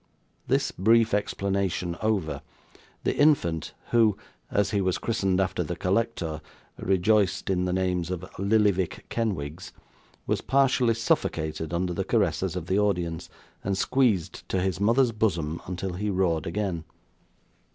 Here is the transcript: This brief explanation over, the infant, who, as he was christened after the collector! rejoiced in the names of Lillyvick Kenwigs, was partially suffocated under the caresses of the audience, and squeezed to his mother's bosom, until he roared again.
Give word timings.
This 0.47 0.71
brief 0.71 1.13
explanation 1.13 1.95
over, 2.01 2.41
the 3.03 3.15
infant, 3.15 3.75
who, 3.91 4.17
as 4.49 4.71
he 4.71 4.81
was 4.81 4.97
christened 4.97 5.39
after 5.39 5.61
the 5.61 5.75
collector! 5.75 6.41
rejoiced 6.79 7.51
in 7.51 7.65
the 7.65 7.71
names 7.71 8.09
of 8.09 8.23
Lillyvick 8.39 9.05
Kenwigs, 9.09 9.71
was 10.25 10.41
partially 10.41 10.95
suffocated 10.95 11.71
under 11.71 11.93
the 11.93 12.03
caresses 12.03 12.55
of 12.55 12.65
the 12.65 12.79
audience, 12.79 13.29
and 13.63 13.77
squeezed 13.77 14.49
to 14.49 14.59
his 14.59 14.79
mother's 14.79 15.11
bosom, 15.11 15.61
until 15.67 15.93
he 15.93 16.09
roared 16.09 16.47
again. 16.47 16.83